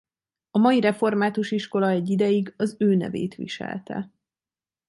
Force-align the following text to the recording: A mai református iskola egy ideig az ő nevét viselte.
A 0.51 0.57
mai 0.57 0.79
református 0.79 1.51
iskola 1.51 1.89
egy 1.89 2.09
ideig 2.09 2.53
az 2.57 2.75
ő 2.79 2.95
nevét 2.95 3.35
viselte. 3.35 4.09